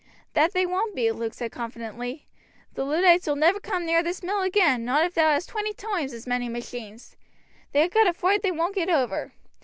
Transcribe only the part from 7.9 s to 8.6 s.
got a froight they